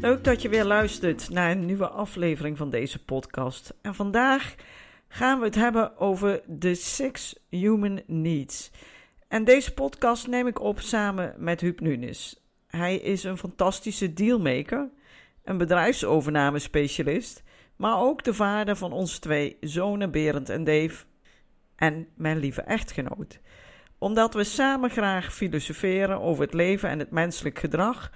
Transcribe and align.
Leuk 0.00 0.24
dat 0.24 0.42
je 0.42 0.48
weer 0.48 0.64
luistert 0.64 1.30
naar 1.30 1.50
een 1.50 1.66
nieuwe 1.66 1.88
aflevering 1.88 2.56
van 2.56 2.70
deze 2.70 3.04
podcast. 3.04 3.74
En 3.82 3.94
vandaag 3.94 4.54
gaan 5.08 5.38
we 5.38 5.44
het 5.44 5.54
hebben 5.54 5.98
over 5.98 6.42
de 6.46 6.74
Six 6.74 7.34
Human 7.48 8.02
Needs. 8.06 8.70
En 9.28 9.44
deze 9.44 9.74
podcast 9.74 10.26
neem 10.26 10.46
ik 10.46 10.60
op 10.60 10.80
samen 10.80 11.34
met 11.38 11.60
Huub 11.60 11.80
Nunes. 11.80 12.46
Hij 12.66 12.96
is 12.96 13.24
een 13.24 13.38
fantastische 13.38 14.12
dealmaker, 14.12 14.90
een 15.44 15.58
bedrijfsovername 15.58 16.58
specialist, 16.58 17.42
maar 17.76 18.00
ook 18.00 18.24
de 18.24 18.34
vader 18.34 18.76
van 18.76 18.92
onze 18.92 19.20
twee 19.20 19.56
zonen 19.60 20.10
Berend 20.10 20.48
en 20.48 20.64
Dave 20.64 21.04
en 21.76 22.08
mijn 22.16 22.38
lieve 22.38 22.62
echtgenoot. 22.62 23.40
Omdat 23.98 24.34
we 24.34 24.44
samen 24.44 24.90
graag 24.90 25.34
filosoferen 25.34 26.20
over 26.20 26.44
het 26.44 26.54
leven 26.54 26.88
en 26.88 26.98
het 26.98 27.10
menselijk 27.10 27.58
gedrag, 27.58 28.10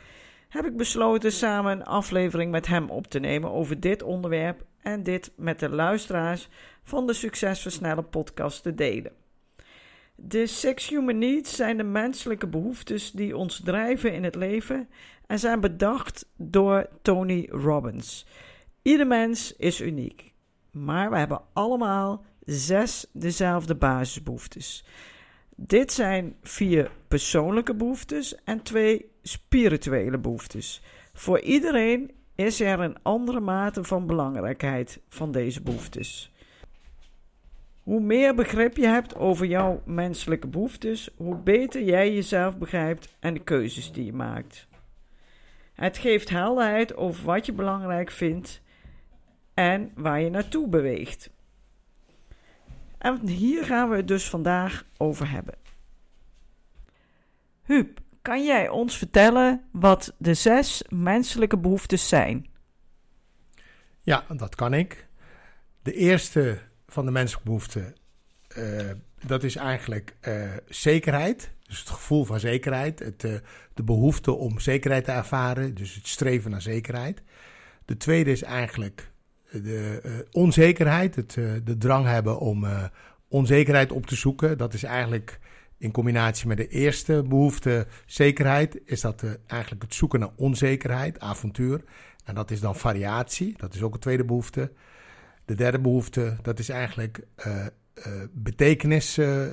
heb 0.50 0.64
ik 0.64 0.76
besloten 0.76 1.32
samen 1.32 1.72
een 1.72 1.84
aflevering 1.84 2.50
met 2.50 2.66
hem 2.66 2.90
op 2.90 3.06
te 3.06 3.18
nemen 3.18 3.50
over 3.50 3.80
dit 3.80 4.02
onderwerp 4.02 4.64
en 4.82 5.02
dit 5.02 5.32
met 5.36 5.58
de 5.58 5.68
luisteraars 5.68 6.48
van 6.82 7.06
de 7.06 7.12
Succesversnellen 7.12 8.08
podcast 8.08 8.62
te 8.62 8.74
delen. 8.74 9.12
De 10.14 10.46
Six 10.46 10.88
Human 10.88 11.18
Needs 11.18 11.56
zijn 11.56 11.76
de 11.76 11.82
menselijke 11.82 12.46
behoeftes 12.46 13.10
die 13.10 13.36
ons 13.36 13.60
drijven 13.64 14.12
in 14.12 14.24
het 14.24 14.34
leven 14.34 14.88
en 15.26 15.38
zijn 15.38 15.60
bedacht 15.60 16.28
door 16.36 16.88
Tony 17.02 17.48
Robbins. 17.50 18.26
Ieder 18.82 19.06
mens 19.06 19.56
is 19.56 19.80
uniek, 19.80 20.32
maar 20.70 21.10
we 21.10 21.18
hebben 21.18 21.40
allemaal 21.52 22.24
zes 22.44 23.06
dezelfde 23.12 23.74
basisbehoeftes. 23.74 24.84
Dit 25.56 25.92
zijn 25.92 26.36
vier 26.42 26.90
persoonlijke 27.08 27.74
behoeftes 27.74 28.34
en 28.44 28.62
twee 28.62 29.09
spirituele 29.30 30.18
behoeftes. 30.18 30.82
Voor 31.12 31.40
iedereen 31.40 32.10
is 32.34 32.60
er 32.60 32.80
een 32.80 33.02
andere 33.02 33.40
mate 33.40 33.84
van 33.84 34.06
belangrijkheid 34.06 35.00
van 35.08 35.32
deze 35.32 35.62
behoeftes. 35.62 36.32
Hoe 37.82 38.00
meer 38.00 38.34
begrip 38.34 38.76
je 38.76 38.86
hebt 38.86 39.16
over 39.16 39.46
jouw 39.46 39.82
menselijke 39.84 40.46
behoeftes, 40.46 41.10
hoe 41.16 41.36
beter 41.36 41.82
jij 41.82 42.14
jezelf 42.14 42.58
begrijpt 42.58 43.16
en 43.20 43.34
de 43.34 43.40
keuzes 43.40 43.92
die 43.92 44.04
je 44.04 44.12
maakt. 44.12 44.68
Het 45.74 45.98
geeft 45.98 46.28
helderheid 46.28 46.96
over 46.96 47.24
wat 47.24 47.46
je 47.46 47.52
belangrijk 47.52 48.10
vindt 48.10 48.62
en 49.54 49.92
waar 49.94 50.20
je 50.20 50.30
naartoe 50.30 50.68
beweegt. 50.68 51.30
En 52.98 53.26
hier 53.26 53.64
gaan 53.64 53.90
we 53.90 53.96
het 53.96 54.08
dus 54.08 54.28
vandaag 54.28 54.84
over 54.96 55.30
hebben. 55.30 55.54
Huub, 57.62 57.99
kan 58.22 58.44
jij 58.44 58.68
ons 58.68 58.98
vertellen 58.98 59.64
wat 59.72 60.14
de 60.18 60.34
zes 60.34 60.84
menselijke 60.88 61.58
behoeftes 61.58 62.08
zijn? 62.08 62.46
Ja, 64.00 64.24
dat 64.36 64.54
kan 64.54 64.74
ik. 64.74 65.06
De 65.82 65.92
eerste 65.92 66.58
van 66.86 67.04
de 67.04 67.10
menselijke 67.10 67.46
behoeften, 67.46 67.94
uh, 68.58 68.90
dat 69.26 69.42
is 69.42 69.56
eigenlijk 69.56 70.16
uh, 70.28 70.50
zekerheid. 70.68 71.50
Dus 71.66 71.78
het 71.78 71.90
gevoel 71.90 72.24
van 72.24 72.40
zekerheid, 72.40 72.98
het, 72.98 73.24
uh, 73.24 73.34
de 73.74 73.82
behoefte 73.82 74.32
om 74.32 74.60
zekerheid 74.60 75.04
te 75.04 75.12
ervaren, 75.12 75.74
dus 75.74 75.94
het 75.94 76.08
streven 76.08 76.50
naar 76.50 76.62
zekerheid. 76.62 77.22
De 77.84 77.96
tweede 77.96 78.30
is 78.30 78.42
eigenlijk 78.42 79.10
de 79.50 80.26
onzekerheid, 80.30 81.14
het, 81.14 81.32
de 81.64 81.76
drang 81.78 82.06
hebben 82.06 82.38
om 82.38 82.66
onzekerheid 83.28 83.92
op 83.92 84.06
te 84.06 84.14
zoeken. 84.14 84.58
Dat 84.58 84.74
is 84.74 84.82
eigenlijk 84.82 85.38
in 85.80 85.90
combinatie 85.90 86.46
met 86.46 86.56
de 86.56 86.68
eerste 86.68 87.22
behoefte, 87.28 87.86
zekerheid, 88.06 88.80
is 88.84 89.00
dat 89.00 89.24
eigenlijk 89.46 89.82
het 89.82 89.94
zoeken 89.94 90.20
naar 90.20 90.32
onzekerheid, 90.36 91.20
avontuur. 91.20 91.84
En 92.24 92.34
dat 92.34 92.50
is 92.50 92.60
dan 92.60 92.76
variatie, 92.76 93.54
dat 93.56 93.74
is 93.74 93.82
ook 93.82 93.94
een 93.94 94.00
tweede 94.00 94.24
behoefte. 94.24 94.72
De 95.44 95.54
derde 95.54 95.80
behoefte, 95.80 96.36
dat 96.42 96.58
is 96.58 96.68
eigenlijk 96.68 97.26
uh, 97.46 97.66
betekenis, 98.32 99.18
uh, 99.18 99.46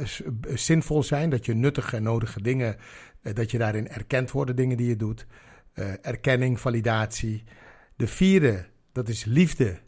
zinvol 0.54 1.04
zijn. 1.04 1.30
Dat 1.30 1.46
je 1.46 1.54
nuttige 1.54 1.96
en 1.96 2.04
nodige 2.04 2.42
dingen, 2.42 2.76
dat 3.22 3.52
je 3.52 3.58
daarin 3.58 3.88
erkend 3.88 4.32
wordt, 4.32 4.50
de 4.50 4.56
dingen 4.56 4.78
die 4.78 4.88
je 4.88 4.96
doet. 4.96 5.26
erkenning, 6.02 6.60
validatie. 6.60 7.44
De 7.96 8.08
vierde, 8.08 8.66
dat 8.92 9.10
is 9.10 9.26
liefde 9.26 9.80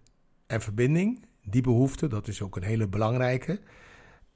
en 0.47 0.61
verbinding. 0.61 1.25
Die 1.43 1.61
behoefte, 1.61 2.07
dat 2.07 2.27
is 2.27 2.41
ook 2.41 2.55
een 2.55 2.63
hele 2.63 2.87
belangrijke. 2.87 3.59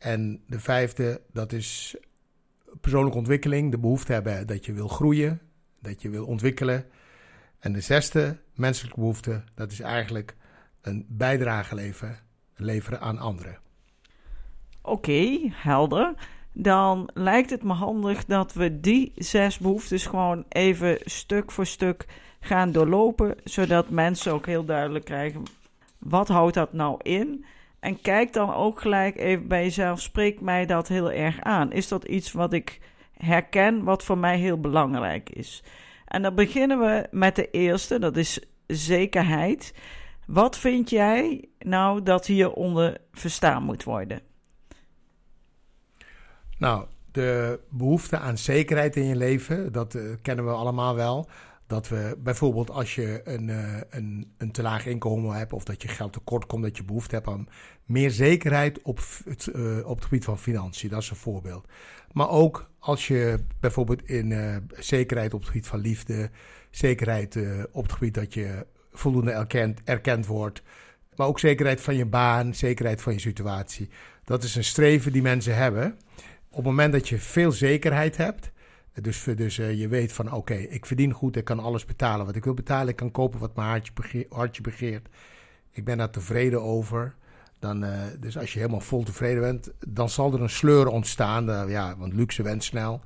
En 0.03 0.43
de 0.47 0.59
vijfde, 0.59 1.21
dat 1.31 1.51
is 1.51 1.95
persoonlijke 2.81 3.17
ontwikkeling. 3.17 3.71
De 3.71 3.79
behoefte 3.79 4.13
hebben 4.13 4.47
dat 4.47 4.65
je 4.65 4.73
wil 4.73 4.87
groeien, 4.87 5.41
dat 5.79 6.01
je 6.01 6.09
wil 6.09 6.25
ontwikkelen. 6.25 6.85
En 7.59 7.73
de 7.73 7.81
zesde, 7.81 8.37
menselijke 8.55 8.99
behoefte, 8.99 9.43
dat 9.55 9.71
is 9.71 9.79
eigenlijk 9.79 10.35
een 10.81 11.05
bijdrage 11.09 11.75
leveren, 11.75 12.17
leveren 12.55 13.01
aan 13.01 13.17
anderen. 13.17 13.59
Oké, 14.81 15.39
helder. 15.51 16.13
Dan 16.51 17.09
lijkt 17.13 17.49
het 17.49 17.63
me 17.63 17.73
handig 17.73 18.25
dat 18.25 18.53
we 18.53 18.79
die 18.79 19.11
zes 19.15 19.57
behoeftes 19.57 20.05
gewoon 20.05 20.45
even 20.49 20.97
stuk 21.01 21.51
voor 21.51 21.65
stuk 21.65 22.05
gaan 22.39 22.71
doorlopen, 22.71 23.35
zodat 23.43 23.89
mensen 23.89 24.33
ook 24.33 24.45
heel 24.45 24.65
duidelijk 24.65 25.05
krijgen 25.05 25.43
wat 25.97 26.27
houdt 26.27 26.53
dat 26.53 26.73
nou 26.73 26.99
in. 27.01 27.45
En 27.83 28.01
kijk 28.01 28.33
dan 28.33 28.53
ook 28.53 28.81
gelijk 28.81 29.17
even 29.17 29.47
bij 29.47 29.63
jezelf, 29.63 30.01
spreekt 30.01 30.41
mij 30.41 30.65
dat 30.65 30.87
heel 30.87 31.11
erg 31.11 31.41
aan? 31.41 31.71
Is 31.71 31.87
dat 31.87 32.03
iets 32.03 32.31
wat 32.31 32.53
ik 32.53 32.79
herken, 33.17 33.83
wat 33.83 34.03
voor 34.03 34.17
mij 34.17 34.37
heel 34.37 34.59
belangrijk 34.59 35.29
is? 35.29 35.63
En 36.05 36.21
dan 36.21 36.35
beginnen 36.35 36.79
we 36.79 37.07
met 37.11 37.35
de 37.35 37.49
eerste, 37.49 37.99
dat 37.99 38.17
is 38.17 38.39
zekerheid. 38.67 39.73
Wat 40.25 40.57
vind 40.57 40.89
jij 40.89 41.49
nou 41.59 42.03
dat 42.03 42.25
hieronder 42.25 42.97
verstaan 43.11 43.63
moet 43.63 43.83
worden? 43.83 44.21
Nou, 46.57 46.85
de 47.11 47.59
behoefte 47.69 48.17
aan 48.17 48.37
zekerheid 48.37 48.95
in 48.95 49.05
je 49.05 49.15
leven, 49.15 49.71
dat 49.71 49.93
uh, 49.93 50.15
kennen 50.21 50.45
we 50.45 50.51
allemaal 50.51 50.95
wel. 50.95 51.29
Dat 51.67 51.87
we 51.87 52.17
bijvoorbeeld 52.19 52.69
als 52.69 52.95
je 52.95 53.21
een, 53.23 53.47
uh, 53.47 53.77
een, 53.89 54.33
een 54.37 54.51
te 54.51 54.61
laag 54.61 54.85
inkomen 54.85 55.35
hebt 55.35 55.53
of 55.53 55.63
dat 55.63 55.81
je 55.81 55.87
geld 55.87 56.13
tekort 56.13 56.45
komt, 56.45 56.63
dat 56.63 56.77
je 56.77 56.83
behoefte 56.83 57.15
hebt 57.15 57.27
aan 57.27 57.47
meer 57.85 58.11
zekerheid 58.11 58.81
op 58.81 58.99
het, 59.25 59.49
uh, 59.55 59.87
op 59.87 59.95
het 59.95 60.03
gebied 60.03 60.23
van 60.23 60.39
financiën. 60.39 60.89
Dat 60.89 61.01
is 61.01 61.09
een 61.09 61.15
voorbeeld. 61.15 61.67
Maar 62.11 62.29
ook 62.29 62.69
als 62.79 63.07
je 63.07 63.39
bijvoorbeeld 63.59 64.09
in 64.09 64.29
uh, 64.29 64.55
zekerheid 64.79 65.33
op 65.33 65.39
het 65.39 65.49
gebied 65.49 65.67
van 65.67 65.79
liefde, 65.79 66.29
zekerheid 66.69 67.37
op 67.71 67.83
het 67.83 67.91
gebied 67.91 68.13
dat 68.13 68.33
je 68.33 68.65
voldoende 68.91 69.31
erkend, 69.31 69.81
erkend 69.83 70.25
wordt, 70.25 70.61
maar 71.15 71.27
ook 71.27 71.39
zekerheid 71.39 71.81
van 71.81 71.95
je 71.95 72.05
baan, 72.05 72.55
zekerheid 72.55 73.01
van 73.01 73.13
je 73.13 73.19
situatie. 73.19 73.89
Dat 74.23 74.43
is 74.43 74.55
een 74.55 74.63
streven 74.63 75.11
die 75.11 75.21
mensen 75.21 75.55
hebben. 75.55 75.97
Op 76.49 76.55
het 76.55 76.65
moment 76.65 76.93
dat 76.93 77.09
je 77.09 77.17
veel 77.17 77.51
zekerheid 77.51 78.17
hebt, 78.17 78.51
dus, 79.01 79.23
dus 79.23 79.57
uh, 79.57 79.79
je 79.79 79.87
weet 79.87 80.13
van 80.13 80.31
oké, 80.31 80.53
ik 80.53 80.85
verdien 80.85 81.11
goed, 81.11 81.35
ik 81.35 81.45
kan 81.45 81.59
alles 81.59 81.85
betalen 81.85 82.25
wat 82.25 82.35
ik 82.35 82.43
wil 82.43 82.53
betalen. 82.53 82.87
Ik 82.87 82.95
kan 82.95 83.11
kopen 83.11 83.39
wat 83.39 83.55
mijn 83.55 83.67
hartje, 83.67 83.93
begeer, 83.93 84.25
hartje 84.29 84.61
begeert. 84.61 85.07
Ik 85.71 85.85
ben 85.85 85.97
daar 85.97 86.09
tevreden 86.09 86.61
over. 86.61 87.15
Dan, 87.59 87.83
uh, 87.83 88.03
dus 88.19 88.37
als 88.37 88.53
je 88.53 88.59
helemaal 88.59 88.79
vol 88.79 89.03
tevreden 89.03 89.41
bent, 89.41 89.71
dan 89.87 90.09
zal 90.09 90.33
er 90.33 90.41
een 90.41 90.49
sleur 90.49 90.87
ontstaan. 90.87 91.69
Ja, 91.69 91.97
want 91.97 92.13
luxe 92.13 92.43
went 92.43 92.63
snel. 92.63 93.01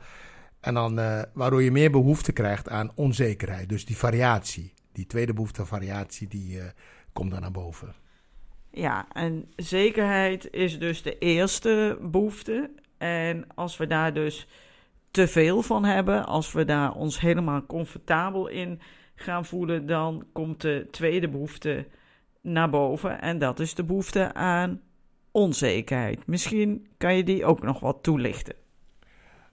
En 0.60 0.74
dan, 0.74 0.96
waardoor 1.34 1.64
je 1.64 1.72
meer 1.72 1.92
behoefte 1.92 2.32
krijgt 2.32 2.70
aan 2.70 2.92
onzekerheid. 2.96 3.70
Dus 3.70 3.86
die 3.86 3.98
variatie, 3.98 4.74
die 4.92 5.06
tweede 5.06 5.34
behoefte 5.34 5.60
aan 5.60 5.68
variatie, 5.68 6.28
die 6.28 6.60
komt 7.14 7.32
dan 7.32 7.42
naar 7.42 7.52
boven. 7.52 7.94
Ja, 8.72 9.08
en 9.14 9.52
zekerheid 9.56 10.48
is 10.52 10.80
dus 10.80 11.02
de 11.02 11.18
eerste 11.18 11.98
behoefte. 12.02 12.72
En 12.98 13.48
als 13.56 13.78
we 13.78 13.88
daar 13.88 14.14
dus 14.14 14.48
te 15.18 15.28
veel 15.28 15.62
van 15.62 15.86
hebben, 15.86 16.26
als 16.26 16.52
we 16.52 16.66
daar 16.66 16.94
ons 16.94 17.20
helemaal 17.20 17.66
comfortabel 17.66 18.48
in 18.48 18.80
gaan 19.16 19.46
voelen, 19.46 19.86
dan 19.86 20.26
komt 20.34 20.62
de 20.62 20.88
tweede 20.92 21.30
behoefte 21.30 21.88
naar 22.42 22.70
boven. 22.70 23.22
En 23.22 23.38
dat 23.38 23.60
is 23.60 23.74
de 23.74 23.84
behoefte 23.84 24.34
aan 24.34 24.82
onzekerheid. 25.32 26.28
Misschien 26.28 26.88
kan 26.98 27.16
je 27.16 27.24
die 27.24 27.46
ook 27.46 27.62
nog 27.62 27.80
wat 27.80 27.98
toelichten. 28.02 28.56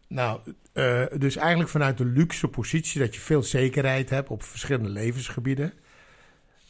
Nou, 0.08 0.40
uh, 0.74 1.02
dus 1.18 1.36
eigenlijk 1.36 1.70
vanuit 1.70 1.98
de 1.98 2.06
luxe 2.06 2.48
positie 2.48 3.00
dat 3.00 3.14
je 3.14 3.20
veel 3.20 3.42
zekerheid 3.42 4.10
hebt 4.10 4.28
op 4.28 4.42
verschillende 4.42 4.90
levensgebieden. 4.90 5.72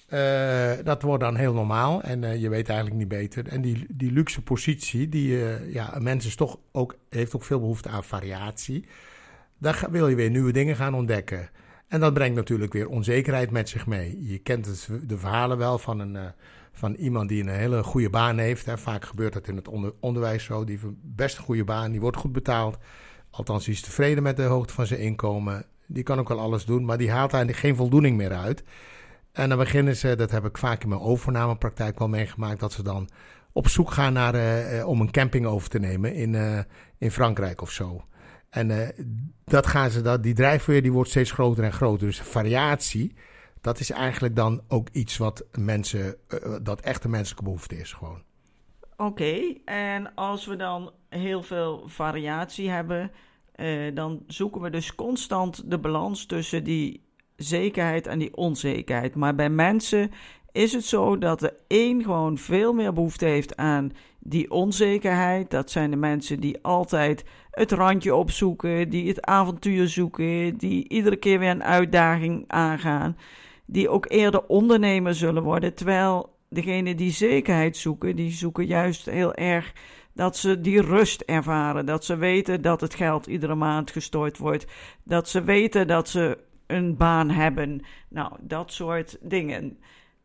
Uh, 0.08 0.72
dat 0.84 1.02
wordt 1.02 1.22
dan 1.22 1.36
heel 1.36 1.52
normaal 1.52 2.02
en 2.02 2.22
uh, 2.22 2.36
je 2.36 2.48
weet 2.48 2.68
eigenlijk 2.68 2.98
niet 2.98 3.08
beter. 3.08 3.48
En 3.48 3.60
die, 3.60 3.86
die 3.88 4.12
luxe 4.12 4.42
positie, 4.42 5.08
die, 5.08 5.38
ja, 5.72 5.96
een 5.96 6.02
mens 6.02 6.26
is 6.26 6.36
toch 6.36 6.58
ook, 6.72 6.96
heeft 7.08 7.36
ook 7.36 7.44
veel 7.44 7.60
behoefte 7.60 7.88
aan 7.88 8.04
variatie. 8.04 8.84
Daar 9.58 9.86
wil 9.90 10.08
je 10.08 10.16
weer 10.16 10.30
nieuwe 10.30 10.52
dingen 10.52 10.76
gaan 10.76 10.94
ontdekken. 10.94 11.50
En 11.88 12.00
dat 12.00 12.14
brengt 12.14 12.36
natuurlijk 12.36 12.72
weer 12.72 12.88
onzekerheid 12.88 13.50
met 13.50 13.68
zich 13.68 13.86
mee. 13.86 14.26
Je 14.26 14.38
kent 14.38 14.88
de 15.08 15.18
verhalen 15.18 15.58
wel 15.58 15.78
van, 15.78 15.98
een, 15.98 16.32
van 16.72 16.94
iemand 16.94 17.28
die 17.28 17.42
een 17.42 17.48
hele 17.48 17.82
goede 17.82 18.10
baan 18.10 18.38
heeft. 18.38 18.66
Hè. 18.66 18.78
Vaak 18.78 19.04
gebeurt 19.04 19.32
dat 19.32 19.48
in 19.48 19.56
het 19.56 19.68
onder, 19.68 19.92
onderwijs 20.00 20.44
zo. 20.44 20.64
Die 20.64 20.74
heeft 20.74 20.86
een 20.86 20.98
best 21.02 21.38
goede 21.38 21.64
baan, 21.64 21.90
die 21.90 22.00
wordt 22.00 22.16
goed 22.16 22.32
betaald. 22.32 22.78
Althans, 23.30 23.64
die 23.64 23.74
is 23.74 23.80
tevreden 23.80 24.22
met 24.22 24.36
de 24.36 24.42
hoogte 24.42 24.74
van 24.74 24.86
zijn 24.86 25.00
inkomen. 25.00 25.64
Die 25.86 26.02
kan 26.02 26.18
ook 26.18 26.28
wel 26.28 26.40
alles 26.40 26.64
doen, 26.64 26.84
maar 26.84 26.98
die 26.98 27.10
haalt 27.10 27.32
eigenlijk 27.32 27.62
geen 27.62 27.76
voldoening 27.76 28.16
meer 28.16 28.32
uit. 28.32 28.64
En 29.34 29.48
dan 29.48 29.58
beginnen 29.58 29.96
ze, 29.96 30.16
dat 30.16 30.30
heb 30.30 30.44
ik 30.44 30.58
vaak 30.58 30.82
in 30.82 30.88
mijn 30.88 31.00
overnamepraktijk 31.00 31.98
wel 31.98 32.08
meegemaakt, 32.08 32.60
dat 32.60 32.72
ze 32.72 32.82
dan 32.82 33.08
op 33.52 33.68
zoek 33.68 33.90
gaan 33.90 34.12
naar, 34.12 34.34
uh, 34.34 34.86
om 34.88 35.00
een 35.00 35.10
camping 35.10 35.46
over 35.46 35.68
te 35.68 35.78
nemen 35.78 36.14
in, 36.14 36.32
uh, 36.32 36.58
in 36.98 37.10
Frankrijk 37.10 37.60
of 37.60 37.70
zo. 37.70 38.04
En 38.50 38.92
dat 39.44 39.66
gaan 39.66 39.90
ze, 39.90 40.00
dat, 40.00 40.22
die 40.22 40.34
drijfveer 40.34 40.82
die 40.82 40.92
wordt 40.92 41.10
steeds 41.10 41.30
groter 41.30 41.64
en 41.64 41.72
groter. 41.72 42.06
Dus 42.06 42.20
variatie, 42.20 43.14
dat 43.60 43.80
is 43.80 43.90
eigenlijk 43.90 44.36
dan 44.36 44.62
ook 44.68 44.88
iets 44.92 45.16
wat 45.16 45.44
mensen, 45.52 46.16
dat 46.62 46.80
echt 46.80 47.04
een 47.04 47.10
menselijke 47.10 47.44
behoefte 47.44 47.78
is 47.78 47.92
gewoon. 47.92 48.22
Oké, 48.96 49.54
en 49.64 50.14
als 50.14 50.46
we 50.46 50.56
dan 50.56 50.92
heel 51.08 51.42
veel 51.42 51.88
variatie 51.88 52.70
hebben, 52.70 53.10
dan 53.94 54.22
zoeken 54.26 54.60
we 54.60 54.70
dus 54.70 54.94
constant 54.94 55.70
de 55.70 55.78
balans 55.78 56.26
tussen 56.26 56.64
die 56.64 57.04
zekerheid 57.44 58.06
en 58.06 58.18
die 58.18 58.36
onzekerheid. 58.36 59.14
Maar 59.14 59.34
bij 59.34 59.50
mensen 59.50 60.10
is 60.52 60.72
het 60.72 60.84
zo 60.84 61.18
dat 61.18 61.40
de 61.40 61.54
een 61.68 62.02
gewoon 62.02 62.38
veel 62.38 62.72
meer 62.72 62.92
behoefte 62.92 63.24
heeft 63.24 63.56
aan 63.56 63.92
die 64.18 64.50
onzekerheid. 64.50 65.50
Dat 65.50 65.70
zijn 65.70 65.90
de 65.90 65.96
mensen 65.96 66.40
die 66.40 66.58
altijd 66.62 67.24
het 67.50 67.72
randje 67.72 68.14
opzoeken, 68.14 68.88
die 68.88 69.08
het 69.08 69.22
avontuur 69.22 69.88
zoeken, 69.88 70.56
die 70.56 70.88
iedere 70.88 71.16
keer 71.16 71.38
weer 71.38 71.50
een 71.50 71.64
uitdaging 71.64 72.44
aangaan, 72.46 73.16
die 73.66 73.88
ook 73.88 74.10
eerder 74.10 74.46
ondernemer 74.46 75.14
zullen 75.14 75.42
worden. 75.42 75.74
Terwijl 75.74 76.36
degene 76.48 76.94
die 76.94 77.10
zekerheid 77.10 77.76
zoeken, 77.76 78.16
die 78.16 78.30
zoeken 78.30 78.66
juist 78.66 79.06
heel 79.06 79.34
erg 79.34 79.72
dat 80.14 80.36
ze 80.36 80.60
die 80.60 80.80
rust 80.80 81.20
ervaren. 81.20 81.86
Dat 81.86 82.04
ze 82.04 82.16
weten 82.16 82.62
dat 82.62 82.80
het 82.80 82.94
geld 82.94 83.26
iedere 83.26 83.54
maand 83.54 83.90
gestort 83.90 84.38
wordt. 84.38 84.66
Dat 85.04 85.28
ze 85.28 85.42
weten 85.42 85.86
dat 85.86 86.08
ze 86.08 86.38
een 86.66 86.96
baan 86.96 87.30
hebben. 87.30 87.80
Nou, 88.08 88.36
dat 88.40 88.72
soort 88.72 89.18
dingen. 89.20 89.78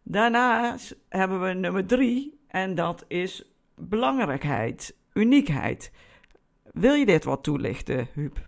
Daarnaast 0.04 0.96
hebben 1.10 1.42
we 1.42 1.54
nummer 1.54 1.86
drie 1.86 2.40
en 2.48 2.76
dat 2.76 3.06
is 3.08 3.52
belangrijkheid, 3.76 4.96
uniekheid. 5.14 5.92
Wil 6.72 6.94
je 6.94 7.06
dit 7.06 7.24
wat 7.24 7.44
toelichten, 7.44 8.08
Huub? 8.14 8.48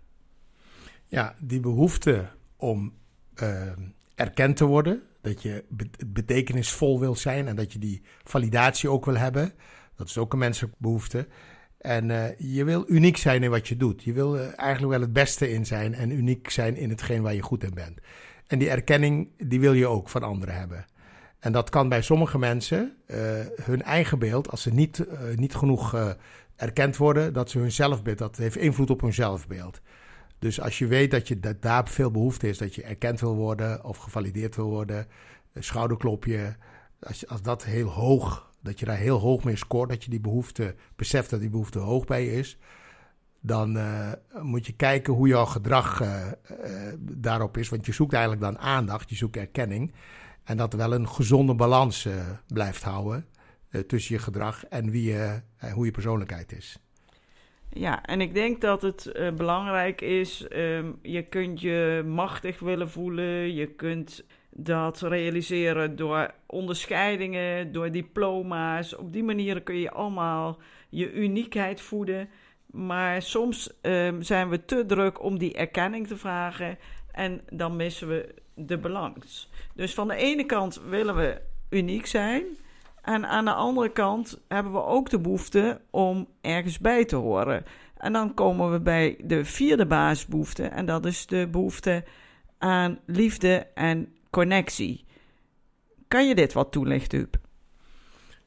Ja, 1.06 1.34
die 1.40 1.60
behoefte 1.60 2.28
om 2.56 2.92
uh, 3.42 3.72
erkend 4.14 4.56
te 4.56 4.64
worden, 4.64 5.02
dat 5.20 5.42
je 5.42 5.64
betekenisvol 6.06 7.00
wil 7.00 7.14
zijn 7.14 7.48
en 7.48 7.56
dat 7.56 7.72
je 7.72 7.78
die 7.78 8.02
validatie 8.24 8.88
ook 8.88 9.04
wil 9.04 9.16
hebben. 9.16 9.52
Dat 9.96 10.08
is 10.08 10.18
ook 10.18 10.32
een 10.32 10.38
menselijke 10.38 10.76
behoefte. 10.78 11.28
En 11.82 12.08
uh, 12.08 12.24
je 12.38 12.64
wil 12.64 12.84
uniek 12.86 13.16
zijn 13.16 13.42
in 13.42 13.50
wat 13.50 13.68
je 13.68 13.76
doet. 13.76 14.02
Je 14.02 14.12
wil 14.12 14.36
uh, 14.36 14.58
eigenlijk 14.58 14.92
wel 14.92 15.00
het 15.00 15.12
beste 15.12 15.50
in 15.50 15.66
zijn 15.66 15.94
en 15.94 16.10
uniek 16.10 16.50
zijn 16.50 16.76
in 16.76 16.90
hetgeen 16.90 17.22
waar 17.22 17.34
je 17.34 17.42
goed 17.42 17.64
in 17.64 17.74
bent. 17.74 17.98
En 18.46 18.58
die 18.58 18.70
erkenning, 18.70 19.28
die 19.36 19.60
wil 19.60 19.72
je 19.72 19.86
ook 19.86 20.08
van 20.08 20.22
anderen 20.22 20.54
hebben. 20.54 20.84
En 21.38 21.52
dat 21.52 21.70
kan 21.70 21.88
bij 21.88 22.02
sommige 22.02 22.38
mensen 22.38 22.96
uh, 23.06 23.16
hun 23.62 23.82
eigen 23.82 24.18
beeld, 24.18 24.50
als 24.50 24.62
ze 24.62 24.72
niet, 24.72 25.06
niet 25.36 25.54
genoeg 25.54 26.16
erkend 26.56 26.96
worden, 26.96 27.32
dat 27.32 27.50
ze 27.50 27.58
hun 27.58 27.72
zelfbeeld, 27.72 28.18
dat 28.18 28.36
heeft 28.36 28.56
invloed 28.56 28.90
op 28.90 29.00
hun 29.00 29.12
zelfbeeld. 29.12 29.80
Dus 30.38 30.60
als 30.60 30.78
je 30.78 30.86
weet 30.86 31.10
dat, 31.10 31.28
je, 31.28 31.40
dat 31.40 31.62
daar 31.62 31.88
veel 31.88 32.10
behoefte 32.10 32.48
is, 32.48 32.58
dat 32.58 32.74
je 32.74 32.82
erkend 32.82 33.20
wil 33.20 33.34
worden 33.34 33.84
of 33.84 33.96
gevalideerd 33.96 34.56
wil 34.56 34.68
worden, 34.68 35.06
schouderklopje, 35.54 36.56
als, 37.06 37.26
als 37.26 37.42
dat 37.42 37.64
heel 37.64 37.88
hoog 37.88 38.50
dat 38.62 38.78
je 38.78 38.86
daar 38.86 38.96
heel 38.96 39.18
hoog 39.18 39.44
mee 39.44 39.56
scoort, 39.56 39.88
dat 39.88 40.04
je 40.04 40.10
die 40.10 40.20
behoefte 40.20 40.74
beseft 40.96 41.30
dat 41.30 41.40
die 41.40 41.50
behoefte 41.50 41.78
hoog 41.78 42.04
bij 42.04 42.24
je 42.24 42.32
is, 42.32 42.58
dan 43.40 43.76
uh, 43.76 44.12
moet 44.42 44.66
je 44.66 44.72
kijken 44.72 45.12
hoe 45.12 45.28
jouw 45.28 45.44
gedrag 45.44 46.00
uh, 46.00 46.26
uh, 46.50 46.92
daarop 47.00 47.56
is. 47.56 47.68
Want 47.68 47.86
je 47.86 47.92
zoekt 47.92 48.12
eigenlijk 48.12 48.42
dan 48.42 48.58
aandacht, 48.58 49.10
je 49.10 49.16
zoekt 49.16 49.36
erkenning. 49.36 49.92
En 50.44 50.56
dat 50.56 50.72
wel 50.72 50.92
een 50.92 51.08
gezonde 51.08 51.54
balans 51.54 52.08
blijft 52.46 52.82
houden 52.82 53.26
tussen 53.86 54.14
je 54.14 54.20
gedrag 54.20 54.64
en 54.64 54.90
wie 54.90 55.12
je, 55.12 55.40
hoe 55.74 55.84
je 55.84 55.90
persoonlijkheid 55.90 56.52
is. 56.52 56.78
Ja, 57.68 58.02
en 58.02 58.20
ik 58.20 58.34
denk 58.34 58.60
dat 58.60 58.82
het 58.82 59.12
belangrijk 59.36 60.00
is, 60.00 60.46
um, 60.52 60.98
je 61.02 61.22
kunt 61.22 61.60
je 61.60 62.02
machtig 62.06 62.60
willen 62.60 62.90
voelen, 62.90 63.54
je 63.54 63.66
kunt 63.66 64.24
dat 64.54 65.00
realiseren 65.00 65.96
door 65.96 66.34
onderscheidingen, 66.46 67.72
door 67.72 67.90
diploma's. 67.90 68.96
Op 68.96 69.12
die 69.12 69.24
manier 69.24 69.62
kun 69.62 69.76
je 69.76 69.90
allemaal 69.90 70.58
je 70.88 71.12
uniekheid 71.12 71.80
voeden. 71.80 72.28
Maar 72.66 73.22
soms 73.22 73.72
um, 73.82 74.22
zijn 74.22 74.48
we 74.48 74.64
te 74.64 74.86
druk 74.86 75.22
om 75.22 75.38
die 75.38 75.54
erkenning 75.54 76.06
te 76.06 76.16
vragen 76.16 76.78
en 77.12 77.40
dan 77.50 77.76
missen 77.76 78.08
we 78.08 78.34
de 78.54 78.78
balans. 78.78 79.50
Dus 79.74 79.94
van 79.94 80.08
de 80.08 80.14
ene 80.14 80.44
kant 80.46 80.82
willen 80.88 81.16
we 81.16 81.40
uniek 81.70 82.06
zijn. 82.06 82.42
En 83.02 83.26
aan 83.26 83.44
de 83.44 83.52
andere 83.52 83.92
kant 83.92 84.40
hebben 84.48 84.72
we 84.72 84.84
ook 84.84 85.10
de 85.10 85.18
behoefte 85.18 85.80
om 85.90 86.28
ergens 86.40 86.78
bij 86.78 87.04
te 87.04 87.16
horen. 87.16 87.64
En 87.96 88.12
dan 88.12 88.34
komen 88.34 88.72
we 88.72 88.80
bij 88.80 89.16
de 89.24 89.44
vierde 89.44 89.86
basisbehoefte. 89.86 90.62
En 90.66 90.86
dat 90.86 91.06
is 91.06 91.26
de 91.26 91.48
behoefte 91.48 92.04
aan 92.58 92.98
liefde 93.06 93.66
en 93.74 94.14
connectie. 94.32 95.04
Kan 96.08 96.28
je 96.28 96.34
dit 96.34 96.52
wat 96.52 96.72
toelichten, 96.72 97.18
Huub? 97.18 97.40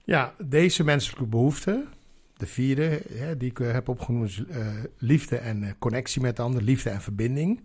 Ja, 0.04 0.34
deze 0.46 0.84
menselijke 0.84 1.26
behoefte, 1.26 1.86
de 2.38 2.46
vierde 2.46 3.02
die 3.38 3.50
ik 3.50 3.60
eh, 3.60 3.72
heb 3.72 3.90
opgenoemd, 3.90 4.38
uh, 4.38 4.68
liefde 4.98 5.38
en 5.38 5.64
uh, 5.64 5.70
connectie 5.80 6.22
met 6.22 6.40
anderen, 6.40 6.66
liefde 6.66 6.90
en 6.90 7.02
verbinding. 7.02 7.64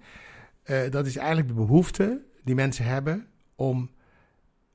Dat 0.91 1.07
is 1.07 1.17
eigenlijk 1.17 1.49
de 1.49 1.55
behoefte 1.55 2.25
die 2.45 2.55
mensen 2.55 2.85
hebben 2.85 3.27
om 3.55 3.91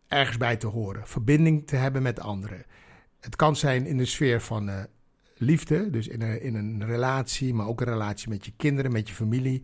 ergens 0.08 0.38
bij 0.38 0.58
te 0.58 0.68
horen, 0.68 1.08
verbinding 1.08 1.68
te 1.68 1.75
hebben 1.75 2.02
met 2.02 2.20
anderen. 2.20 2.66
Het 3.20 3.36
kan 3.36 3.56
zijn 3.56 3.86
in 3.86 3.98
de 3.98 4.06
sfeer 4.06 4.42
van 4.42 4.88
liefde, 5.36 5.90
dus 5.90 6.08
in 6.08 6.22
een, 6.22 6.42
in 6.42 6.56
een 6.56 6.86
relatie, 6.86 7.54
maar 7.54 7.68
ook 7.68 7.82
een 7.82 7.88
relatie 7.88 8.30
met 8.30 8.46
je 8.46 8.52
kinderen, 8.58 8.92
met 8.92 9.08
je 9.08 9.14
familie. 9.14 9.64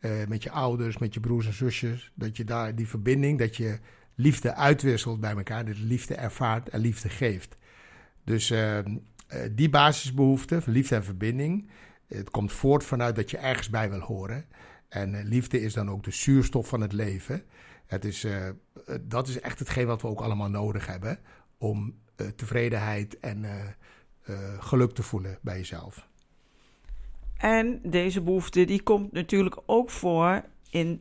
Uh, 0.00 0.26
met 0.28 0.42
je 0.42 0.50
ouders, 0.50 0.98
met 0.98 1.14
je 1.14 1.20
broers 1.20 1.46
en 1.46 1.52
zusjes. 1.52 2.12
Dat 2.14 2.36
je 2.36 2.44
daar 2.44 2.74
die 2.74 2.88
verbinding, 2.88 3.38
dat 3.38 3.56
je 3.56 3.78
liefde 4.14 4.54
uitwisselt 4.54 5.20
bij 5.20 5.36
elkaar. 5.36 5.64
Dat 5.64 5.78
liefde 5.78 6.14
ervaart 6.14 6.68
en 6.68 6.80
liefde 6.80 7.08
geeft. 7.08 7.56
Dus 8.24 8.50
uh, 8.50 8.78
uh, 8.78 8.84
die 9.52 9.70
basisbehoefte 9.70 10.62
liefde 10.66 10.94
en 10.94 11.04
verbinding. 11.04 11.70
Het 12.06 12.30
komt 12.30 12.52
voort 12.52 12.84
vanuit 12.84 13.16
dat 13.16 13.30
je 13.30 13.38
ergens 13.38 13.70
bij 13.70 13.90
wil 13.90 14.00
horen. 14.00 14.44
En 14.88 15.24
liefde 15.24 15.60
is 15.60 15.72
dan 15.72 15.90
ook 15.90 16.04
de 16.04 16.10
zuurstof 16.10 16.68
van 16.68 16.80
het 16.80 16.92
leven. 16.92 17.42
Het 17.86 18.04
is, 18.04 18.26
dat 19.00 19.28
is 19.28 19.40
echt 19.40 19.58
hetgeen 19.58 19.86
wat 19.86 20.02
we 20.02 20.08
ook 20.08 20.20
allemaal 20.20 20.50
nodig 20.50 20.86
hebben. 20.86 21.18
Om 21.58 21.98
tevredenheid 22.36 23.18
en 23.18 23.46
geluk 24.58 24.92
te 24.92 25.02
voelen 25.02 25.38
bij 25.42 25.56
jezelf. 25.56 26.09
En 27.40 27.80
deze 27.82 28.22
behoefte 28.22 28.64
die 28.64 28.82
komt 28.82 29.12
natuurlijk 29.12 29.56
ook 29.66 29.90
voor 29.90 30.42
in 30.70 31.00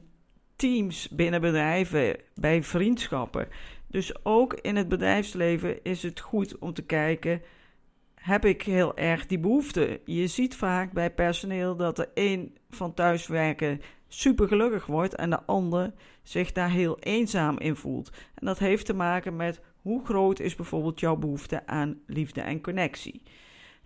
teams 0.56 1.10
binnen 1.10 1.42
bedrijven, 1.42 2.16
bij 2.36 2.64
vriendschappen. 2.64 3.48
Dus 3.88 4.26
ook 4.26 4.54
in 4.54 4.76
het 4.76 4.88
bedrijfsleven 4.88 5.84
is 5.84 6.04
het 6.04 6.20
goed 6.20 6.58
om 6.58 6.74
te 6.74 6.82
kijken: 6.82 7.42
heb 8.16 8.46
ik 8.46 8.62
heel 8.62 8.98
erg 8.98 9.26
die 9.26 9.40
behoefte? 9.40 10.02
Je 10.06 10.28
ziet 10.28 10.56
vaak 10.56 10.92
bij 10.92 11.14
personeel 11.14 11.76
dat 11.76 11.96
de 11.96 12.10
een 12.14 12.58
van 12.70 12.94
thuiswerken 12.94 13.82
super 14.08 14.48
gelukkig 14.48 14.86
wordt 14.86 15.16
en 15.16 15.30
de 15.30 15.44
ander 15.46 15.94
zich 16.24 16.52
daar 16.52 16.72
heel 16.72 17.00
eenzaam 17.00 17.60
in 17.60 17.76
voelt. 17.76 18.10
En 18.36 18.46
dat 18.46 18.60
heeft 18.60 18.86
te 18.86 18.94
maken 18.94 19.36
met 19.36 19.62
hoe 19.82 20.06
groot 20.06 20.40
is 20.40 20.56
bijvoorbeeld 20.56 21.00
jouw 21.00 21.16
behoefte 21.16 21.68
aan 21.68 22.02
liefde 22.06 22.42
en 22.42 22.62
connectie. 22.62 23.22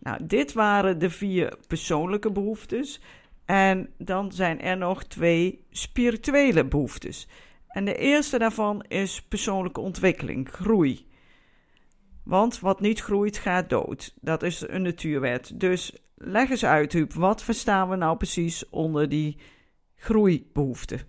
Nou, 0.03 0.25
dit 0.25 0.53
waren 0.53 0.99
de 0.99 1.09
vier 1.09 1.57
persoonlijke 1.67 2.31
behoeftes. 2.31 3.01
En 3.45 3.89
dan 3.97 4.31
zijn 4.31 4.61
er 4.61 4.77
nog 4.77 5.03
twee 5.03 5.65
spirituele 5.69 6.65
behoeftes. 6.65 7.27
En 7.67 7.85
de 7.85 7.95
eerste 7.95 8.37
daarvan 8.37 8.83
is 8.87 9.21
persoonlijke 9.21 9.79
ontwikkeling, 9.79 10.49
groei. 10.49 11.07
Want 12.23 12.59
wat 12.59 12.79
niet 12.79 12.99
groeit, 12.99 13.37
gaat 13.37 13.69
dood. 13.69 14.13
Dat 14.21 14.43
is 14.43 14.67
een 14.67 14.81
natuurwet. 14.81 15.59
Dus 15.59 15.95
leg 16.15 16.49
eens 16.49 16.65
uit, 16.65 16.93
Huub. 16.93 17.13
Wat 17.13 17.43
verstaan 17.43 17.89
we 17.89 17.95
nou 17.95 18.17
precies 18.17 18.69
onder 18.69 19.09
die 19.09 19.37
groeibehoefte? 19.95 20.99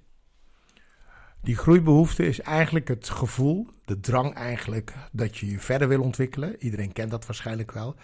Die 1.43 1.57
groeibehoefte 1.57 2.27
is 2.27 2.41
eigenlijk 2.41 2.89
het 2.89 3.09
gevoel, 3.09 3.67
de 3.85 4.01
drang 4.01 4.35
eigenlijk, 4.35 4.95
dat 5.13 5.37
je 5.37 5.51
je 5.51 5.59
verder 5.59 5.89
wil 5.89 6.03
ontwikkelen. 6.03 6.57
Iedereen 6.59 6.93
kent 6.93 7.11
dat 7.11 7.27
waarschijnlijk 7.27 7.73
wel. 7.73 7.97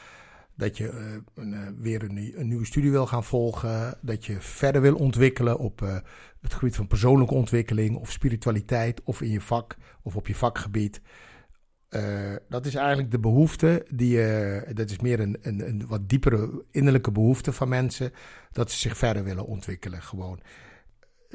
Dat 0.61 0.77
je 0.77 1.21
een, 1.35 1.53
uh, 1.53 1.59
weer 1.79 2.03
een, 2.03 2.49
nieuwe 2.49 2.67
studie 2.67 2.91
wil 2.91 3.07
gaan 3.07 3.25
volgen. 3.25 3.99
Dat 4.01 4.27
je 4.27 4.41
verder 4.41 4.83
wil 4.83 4.95
ontwikkelen 4.95 5.59
op 5.59 5.83
uh, 5.83 5.97
het 6.41 6.55
gebied 6.55 6.77
van 6.77 6.87
persoonlijke 6.87 7.35
ontwikkeling 7.35 7.97
of 7.97 8.11
spiritualiteit 8.11 9.01
of 9.05 9.21
in 9.21 9.31
je 9.31 9.41
vak 9.41 9.77
of 10.03 10.17
op 10.17 10.27
je 10.27 10.35
vakgebied. 10.35 11.01
dat 12.49 12.67
is 12.67 12.75
eigenlijk 12.75 13.11
de 13.11 13.19
behoefte 13.19 13.87
die 13.91 14.17
dat 14.75 14.91
is 14.91 14.99
meer 14.99 15.21
een, 15.21 15.37
een, 15.41 15.69
een, 15.69 15.87
wat 15.87 16.09
diepere 16.09 16.65
innerlijke 16.71 17.13
behoefte 17.13 17.53
van 17.53 17.69
mensen. 17.69 18.13
Dat 18.53 18.71
ze 18.71 18.79
zich 18.79 18.97
verder 18.97 19.25
willen 19.25 19.47
ontwikkelen 19.47 20.03
gewoon. 20.03 20.41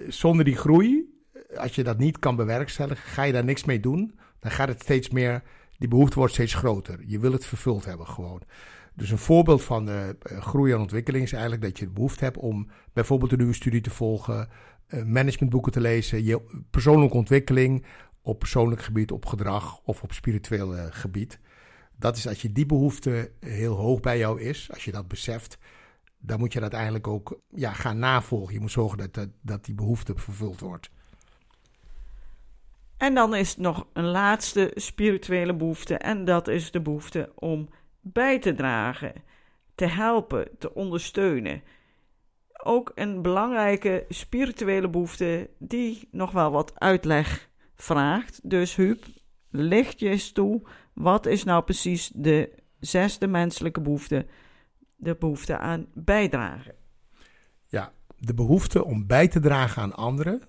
Zonder 0.07 0.45
die 0.45 0.55
groei 0.55 1.15
als 1.57 1.75
je 1.75 1.83
dat 1.83 1.97
niet 1.97 2.19
kan 2.19 2.35
bewerkstelligen, 2.35 3.09
ga 3.09 3.23
je 3.23 3.33
daar 3.33 3.43
niks 3.43 3.63
mee 3.63 3.79
doen. 3.79 4.19
Dan 4.39 4.51
gaat 4.51 4.67
het 4.67 4.81
steeds 4.81 5.09
meer, 5.09 5.43
die 5.77 5.87
behoefte 5.87 6.15
wordt 6.15 6.33
steeds 6.33 6.53
groter. 6.53 6.99
Je 7.05 7.19
wil 7.19 7.31
het 7.31 7.45
vervuld 7.45 7.85
hebben 7.85 8.07
gewoon. 8.07 8.41
Dus 8.95 9.11
een 9.11 9.17
voorbeeld 9.17 9.63
van 9.63 9.89
uh, 9.89 10.09
groei 10.21 10.71
en 10.71 10.79
ontwikkeling 10.79 11.23
is 11.23 11.31
eigenlijk 11.31 11.61
dat 11.61 11.79
je 11.79 11.85
de 11.85 11.91
behoefte 11.91 12.23
hebt 12.23 12.37
om 12.37 12.67
bijvoorbeeld 12.93 13.31
een 13.31 13.37
nieuwe 13.37 13.53
studie 13.53 13.81
te 13.81 13.89
volgen, 13.89 14.49
uh, 14.89 15.03
managementboeken 15.03 15.71
te 15.71 15.81
lezen, 15.81 16.23
je 16.23 16.41
persoonlijke 16.69 17.17
ontwikkeling 17.17 17.85
op 18.21 18.39
persoonlijk 18.39 18.81
gebied, 18.81 19.11
op 19.11 19.25
gedrag 19.25 19.79
of 19.83 20.03
op 20.03 20.13
spiritueel 20.13 20.73
gebied. 20.89 21.39
Dat 21.97 22.17
is 22.17 22.27
als 22.27 22.41
je 22.41 22.51
die 22.51 22.65
behoefte 22.65 23.31
heel 23.39 23.75
hoog 23.75 23.99
bij 23.99 24.17
jou 24.17 24.41
is, 24.41 24.69
als 24.73 24.85
je 24.85 24.91
dat 24.91 25.07
beseft, 25.07 25.57
dan 26.17 26.39
moet 26.39 26.53
je 26.53 26.59
dat 26.59 26.73
eigenlijk 26.73 27.07
ook 27.07 27.39
ja, 27.49 27.73
gaan 27.73 27.99
navolgen. 27.99 28.53
Je 28.53 28.59
moet 28.59 28.71
zorgen 28.71 28.97
dat, 28.97 29.13
dat, 29.13 29.29
dat 29.41 29.65
die 29.65 29.75
behoefte 29.75 30.13
vervuld 30.15 30.59
wordt. 30.59 30.89
En 32.97 33.13
dan 33.13 33.35
is 33.35 33.57
nog 33.57 33.87
een 33.93 34.05
laatste 34.05 34.71
spirituele 34.75 35.55
behoefte, 35.55 35.97
en 35.97 36.25
dat 36.25 36.47
is 36.47 36.71
de 36.71 36.81
behoefte 36.81 37.31
om 37.35 37.69
bij 38.13 38.39
te 38.39 38.53
dragen, 38.53 39.13
te 39.75 39.85
helpen, 39.85 40.47
te 40.59 40.73
ondersteunen. 40.73 41.61
Ook 42.63 42.91
een 42.95 43.21
belangrijke 43.21 44.05
spirituele 44.09 44.89
behoefte 44.89 45.49
die 45.59 46.07
nog 46.11 46.31
wel 46.31 46.51
wat 46.51 46.79
uitleg 46.79 47.49
vraagt. 47.75 48.49
Dus 48.49 48.75
Huub, 48.75 49.05
licht 49.49 49.99
je 49.99 50.09
eens 50.09 50.31
toe, 50.31 50.61
wat 50.93 51.25
is 51.25 51.43
nou 51.43 51.63
precies 51.63 52.11
de 52.13 52.55
zesde 52.79 53.27
menselijke 53.27 53.81
behoefte? 53.81 54.25
De 54.95 55.15
behoefte 55.15 55.57
aan 55.57 55.87
bijdragen. 55.93 56.75
Ja, 57.67 57.91
de 58.17 58.33
behoefte 58.33 58.85
om 58.85 59.07
bij 59.07 59.27
te 59.27 59.39
dragen 59.39 59.81
aan 59.81 59.95
anderen, 59.95 60.41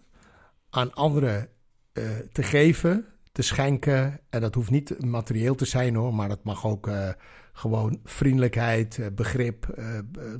aan 0.70 0.94
anderen 0.94 1.48
uh, 1.92 2.04
te 2.32 2.42
geven, 2.42 3.06
te 3.32 3.42
schenken. 3.42 4.20
En 4.30 4.40
dat 4.40 4.54
hoeft 4.54 4.70
niet 4.70 5.04
materieel 5.04 5.54
te 5.54 5.64
zijn 5.64 5.94
hoor, 5.94 6.14
maar 6.14 6.28
dat 6.28 6.44
mag 6.44 6.66
ook 6.66 6.86
uh, 6.86 7.08
gewoon 7.56 8.00
vriendelijkheid, 8.04 8.96
uh, 8.96 9.06
begrip, 9.12 9.74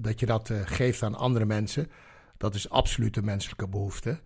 dat 0.01 0.21
je 0.21 0.27
dat 0.27 0.51
geeft 0.65 1.03
aan 1.03 1.15
andere 1.15 1.45
mensen. 1.45 1.91
Dat 2.37 2.55
is 2.55 2.71
absoluut 2.71 3.17
een 3.17 3.25
menselijke 3.25 3.69
behoefte. 3.69 4.21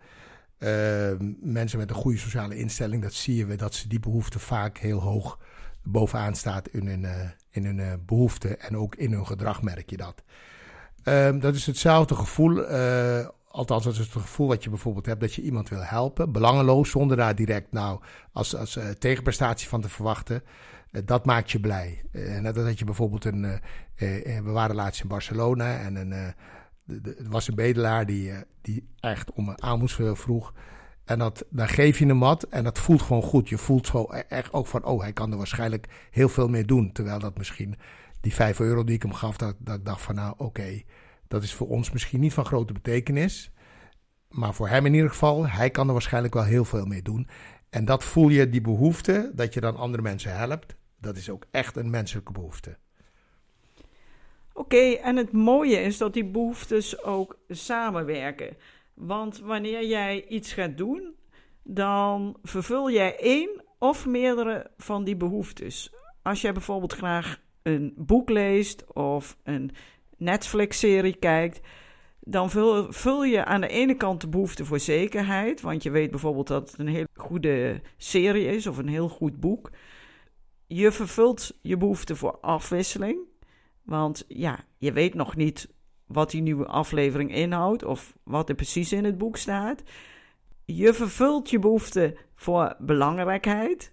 mensen 1.41 1.79
met 1.79 1.91
een 1.91 1.97
goede 1.97 2.19
sociale 2.19 2.57
instelling, 2.57 3.03
dat 3.03 3.13
zie 3.13 3.47
je 3.47 3.57
dat 3.57 3.75
ze 3.75 3.89
die 3.89 4.01
behoefte 4.01 4.39
vaak 4.39 4.79
heel 4.79 5.01
hoog 5.01 5.39
bovenaan 5.83 6.35
staat 6.35 6.69
in 6.69 6.87
hun, 6.87 7.33
in 7.51 7.65
hun 7.65 8.03
behoefte 8.07 8.57
en 8.57 8.77
ook 8.77 8.95
in 8.95 9.13
hun 9.13 9.27
gedrag 9.27 9.63
merk 9.63 9.91
je 9.91 9.97
dat. 9.97 10.23
dat 11.41 11.55
is 11.55 11.67
hetzelfde 11.67 12.15
gevoel 12.15 12.65
Althans, 13.51 13.85
dat 13.85 13.93
is 13.93 13.99
het 13.99 14.11
gevoel 14.11 14.49
wat 14.49 14.65
je 14.65 14.71
bijvoorbeeld 14.71 15.07
hebt 15.07 15.21
dat 15.21 15.35
je 15.35 15.43
iemand 15.43 15.69
wil 15.69 15.83
helpen, 15.83 16.33
belangeloos, 16.33 16.91
zonder 16.91 17.17
daar 17.17 17.35
direct 17.35 17.73
nou 17.73 18.01
als, 18.33 18.57
als 18.57 18.79
tegenprestatie 18.99 19.69
van 19.69 19.81
te 19.81 19.89
verwachten. 19.89 20.43
Uh, 20.93 21.03
dat 21.05 21.25
maakt 21.25 21.51
je 21.51 21.61
blij. 21.61 22.03
Uh, 22.13 22.39
net 22.39 22.57
als 22.57 22.67
dat 22.67 22.79
je 22.79 22.85
bijvoorbeeld 22.85 23.25
een. 23.25 23.61
we 23.97 24.43
waren 24.43 24.77
laatst 24.77 25.03
in 25.03 25.09
Barcelona 25.09 25.79
en 25.79 25.97
een, 25.97 26.13
er 26.13 27.29
was 27.29 27.49
een 27.49 27.55
bedelaar 27.55 28.07
die, 28.07 28.33
die 28.61 28.89
echt 29.01 29.33
om 29.33 29.49
een 29.49 29.63
aalmoes 29.63 29.99
vroeg. 30.13 30.53
En 31.11 31.19
dat, 31.19 31.45
dan 31.51 31.69
geef 31.69 31.99
je 31.99 32.07
hem 32.07 32.19
wat 32.19 32.43
en 32.43 32.65
dat 32.65 32.79
voelt 32.79 33.03
gewoon 33.03 33.23
goed. 33.23 33.49
Je 33.49 33.59
voelt 33.59 33.87
zo 33.87 34.07
e-, 34.11 34.19
echt 34.29 34.53
ook 34.53 34.67
van, 34.67 34.85
oh, 34.85 35.01
hij 35.01 35.13
kan 35.13 35.31
er 35.31 35.37
waarschijnlijk 35.37 35.87
heel 36.11 36.29
veel 36.29 36.49
meer 36.49 36.67
doen. 36.67 36.93
Terwijl 36.93 37.19
dat 37.19 37.39
misschien 37.39 37.77
die 38.21 38.35
5 38.35 38.61
euro 38.61 38.85
die 38.85 38.95
ik 38.95 39.03
hem 39.03 39.13
gaf, 39.13 39.37
dat, 39.37 39.57
dat 39.59 39.77
ik 39.77 39.85
dacht 39.85 40.03
van, 40.03 40.15
nou, 40.15 40.35
oké. 40.37 40.83
Dat 41.29 41.43
is 41.43 41.55
voor 41.55 41.69
ons 41.69 41.91
misschien 41.91 42.21
niet 42.21 42.33
van 42.33 42.45
grote 42.45 42.73
betekenis. 42.73 43.53
Maar 44.29 44.55
voor 44.55 44.69
hem 44.69 44.87
in 44.87 44.95
ieder 44.95 45.11
geval, 45.11 45.49
hij 45.49 45.71
kan 45.71 45.87
er 45.87 45.93
waarschijnlijk 45.93 46.35
wel 46.35 46.45
heel 46.45 46.65
veel 46.65 46.87
mee 46.87 47.03
doen. 47.03 47.29
En 47.71 47.85
dat 47.85 48.05
voel 48.05 48.29
je, 48.29 48.49
die 48.49 48.61
behoefte, 48.61 49.33
dat 49.35 49.55
je 49.55 49.61
dan 49.61 49.77
andere 49.77 50.03
mensen 50.03 50.37
helpt. 50.37 50.77
Dat 51.01 51.17
is 51.17 51.31
ook 51.31 51.47
echt 51.51 51.77
een 51.77 51.91
menselijke 51.91 52.33
behoefte. 52.33 52.77
Oké, 54.53 54.93
en 54.93 55.17
het 55.17 55.33
mooie 55.33 55.77
is 55.77 55.99
dat 55.99 56.13
die 56.13 56.25
behoeftes 56.25 57.03
ook 57.03 57.39
samenwerken. 57.49 58.57
Want 58.95 59.39
wanneer 59.39 59.87
jij 59.87 60.27
iets 60.27 60.53
gaat 60.53 60.77
doen, 60.77 61.15
dan 61.63 62.37
vervul 62.43 62.91
jij 62.91 63.19
één 63.19 63.65
of 63.79 64.07
meerdere 64.07 64.71
van 64.77 65.05
die 65.05 65.17
behoeftes. 65.17 65.93
Als 66.23 66.41
jij 66.41 66.53
bijvoorbeeld 66.53 66.93
graag 66.93 67.41
een 67.63 67.93
boek 67.97 68.29
leest 68.29 68.93
of 68.93 69.37
een 69.43 69.71
Netflix-serie 70.17 71.17
kijkt, 71.17 71.61
dan 72.21 72.51
vul, 72.51 72.93
vul, 72.93 73.25
je 73.25 73.45
aan 73.45 73.61
de 73.61 73.69
ene 73.69 73.95
kant 73.95 74.21
de 74.21 74.29
behoefte 74.29 74.65
voor 74.65 74.81
zekerheid. 74.81 75.61
Want 75.61 75.83
je 75.83 75.91
weet 75.91 76.11
bijvoorbeeld 76.11 76.47
dat 76.47 76.71
het 76.71 76.81
een 76.81 76.89
heel 76.89 77.07
goede 77.15 77.81
serie 77.97 78.47
is 78.47 78.67
of 78.67 78.79
een 78.79 78.89
heel 78.89 79.09
goed 79.09 79.41
boek. 79.41 79.71
Je 80.73 80.93
vervult 80.93 81.59
je 81.63 81.77
behoefte 81.77 82.17
voor 82.17 82.39
afwisseling. 82.41 83.19
Want 83.83 84.25
ja, 84.29 84.65
je 84.79 84.93
weet 84.93 85.15
nog 85.15 85.37
niet 85.37 85.69
wat 86.07 86.31
die 86.31 86.43
nieuwe 86.43 86.67
aflevering 86.67 87.35
inhoudt 87.35 87.85
of 87.85 88.15
wat 88.23 88.49
er 88.49 88.55
precies 88.55 88.93
in 88.93 89.05
het 89.05 89.19
boek 89.19 89.37
staat. 89.37 89.83
Je 90.65 90.95
vervult 90.95 91.51
je 91.51 91.59
behoefte 91.59 92.17
voor 92.35 92.75
belangrijkheid, 92.79 93.93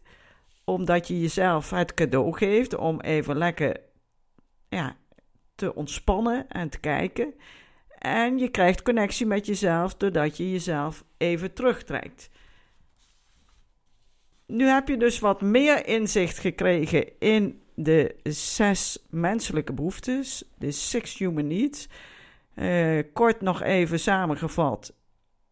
omdat 0.64 1.08
je 1.08 1.20
jezelf 1.20 1.70
het 1.70 1.94
cadeau 1.94 2.38
geeft 2.38 2.76
om 2.76 3.02
even 3.02 3.38
lekker 3.38 3.80
ja, 4.70 4.98
te 5.56 5.76
ontspannen 5.76 6.50
en 6.50 6.70
te 6.70 6.80
kijken. 6.80 7.34
En 8.00 8.38
je 8.38 8.50
krijgt 8.50 8.82
connectie 8.82 9.26
met 9.26 9.46
jezelf 9.46 9.96
doordat 9.96 10.38
je 10.38 10.52
jezelf 10.52 11.04
even 11.18 11.54
terugtrekt. 11.54 12.30
Nu 14.48 14.66
heb 14.66 14.88
je 14.88 14.98
dus 14.98 15.20
wat 15.20 15.42
meer 15.42 15.88
inzicht 15.88 16.38
gekregen 16.38 17.20
in 17.20 17.62
de 17.76 18.16
zes 18.24 19.06
menselijke 19.10 19.74
behoeftes, 19.74 20.44
de 20.58 20.72
six 20.72 21.18
human 21.18 21.48
needs. 21.48 21.90
Uh, 22.56 23.00
kort 23.14 23.42
nog 23.42 23.62
even 23.62 24.00
samengevat. 24.00 24.94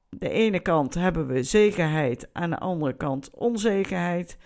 De 0.09 0.29
ene 0.29 0.59
kant 0.59 0.93
hebben 0.93 1.27
we 1.27 1.43
zekerheid, 1.43 2.29
aan 2.33 2.49
de 2.49 2.59
andere 2.59 2.93
kant 2.93 3.29
onzekerheid. 3.29 4.37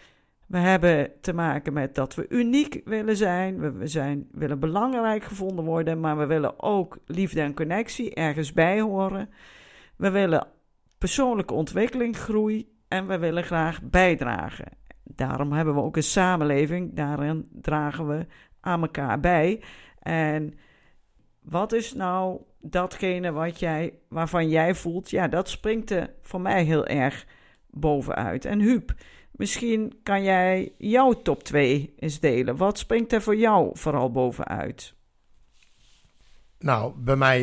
We 0.48 0.58
hebben 0.58 1.12
te 1.22 1.34
maken 1.34 1.74
met 1.74 1.96
dat 1.96 2.16
we 2.16 2.26
uniek 2.30 2.82
willen 2.86 3.18
zijn. 3.18 3.78
We 3.78 3.88
zijn, 3.88 4.28
willen 4.32 4.60
belangrijk 4.60 5.24
gevonden 5.24 5.66
worden, 5.66 6.00
maar 6.00 6.18
we 6.18 6.26
willen 6.26 6.60
ook 6.60 6.98
liefde 7.06 7.42
en 7.42 7.54
connectie 7.54 8.14
ergens 8.14 8.54
bij 8.54 8.82
horen. 8.82 9.30
We 9.96 10.10
willen 10.10 10.48
persoonlijke 10.98 11.54
ontwikkeling, 11.54 12.18
groei 12.18 12.79
en 12.90 13.08
we 13.08 13.18
willen 13.18 13.44
graag 13.44 13.82
bijdragen. 13.82 14.78
Daarom 15.04 15.52
hebben 15.52 15.74
we 15.74 15.82
ook 15.82 15.96
een 15.96 16.04
samenleving, 16.04 16.96
daarin 16.96 17.50
dragen 17.52 18.08
we 18.08 18.26
aan 18.60 18.82
elkaar 18.82 19.20
bij. 19.20 19.64
En 20.00 20.54
wat 21.42 21.74
is 21.74 21.94
nou 21.94 22.42
datgene 22.62 23.32
wat 23.32 23.60
jij, 23.60 23.94
waarvan 24.10 24.50
jij 24.50 24.76
voelt, 24.76 25.10
ja, 25.10 25.28
dat 25.28 25.50
springt 25.50 25.90
er 25.90 26.14
voor 26.22 26.42
mij 26.42 26.64
heel 26.64 26.86
erg 26.86 27.26
bovenuit. 27.70 28.46
En 28.46 28.60
Huub, 28.60 28.94
Misschien 29.40 30.00
kan 30.04 30.24
jij 30.24 30.74
jouw 30.78 31.14
top 31.14 31.44
2 31.44 31.94
eens 32.00 32.20
delen. 32.20 32.56
Wat 32.58 32.78
springt 32.78 33.14
er 33.14 33.22
voor 33.22 33.36
jou 33.36 33.70
vooral 33.74 34.12
bovenuit? 34.12 34.94
Nou, 36.60 36.94
bij 36.98 37.16
mij, 37.16 37.42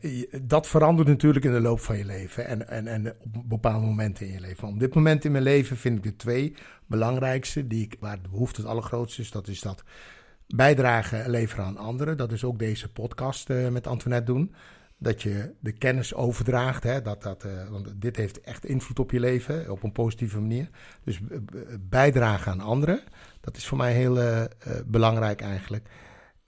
uh, 0.00 0.24
dat 0.42 0.66
verandert 0.66 1.08
natuurlijk 1.08 1.44
in 1.44 1.52
de 1.52 1.60
loop 1.60 1.80
van 1.80 1.98
je 1.98 2.04
leven 2.04 2.46
en, 2.46 2.68
en, 2.68 2.86
en 2.86 3.16
op 3.34 3.48
bepaalde 3.48 3.86
momenten 3.86 4.26
in 4.26 4.32
je 4.32 4.40
leven. 4.40 4.68
Op 4.68 4.78
dit 4.78 4.94
moment 4.94 5.24
in 5.24 5.32
mijn 5.32 5.44
leven 5.44 5.76
vind 5.76 5.96
ik 5.96 6.02
de 6.02 6.16
twee 6.16 6.54
belangrijkste, 6.86 7.66
die 7.66 7.84
ik, 7.84 7.96
waar 8.00 8.22
de 8.22 8.28
behoefte 8.28 8.60
het 8.60 8.70
allergrootste 8.70 9.22
is, 9.22 9.30
dat 9.30 9.48
is 9.48 9.60
dat 9.60 9.84
bijdragen 10.46 11.24
en 11.24 11.30
leveren 11.30 11.64
aan 11.64 11.76
anderen. 11.76 12.16
Dat 12.16 12.32
is 12.32 12.44
ook 12.44 12.58
deze 12.58 12.92
podcast 12.92 13.50
uh, 13.50 13.68
met 13.68 13.86
Antoinette 13.86 14.32
doen. 14.32 14.54
dat 14.98 15.22
je 15.22 15.54
de 15.60 15.72
kennis 15.72 16.14
overdraagt. 16.14 16.82
Hè, 16.82 17.02
dat, 17.02 17.22
dat, 17.22 17.44
uh, 17.44 17.68
want 17.68 17.92
dit 18.00 18.16
heeft 18.16 18.40
echt 18.40 18.64
invloed 18.64 18.98
op 18.98 19.10
je 19.10 19.20
leven 19.20 19.70
op 19.70 19.82
een 19.82 19.92
positieve 19.92 20.40
manier. 20.40 20.68
Dus 21.04 21.20
bijdragen 21.80 22.52
aan 22.52 22.60
anderen, 22.60 23.00
dat 23.40 23.56
is 23.56 23.66
voor 23.66 23.78
mij 23.78 23.92
heel 23.92 24.46
belangrijk 24.86 25.40
eigenlijk. 25.40 25.88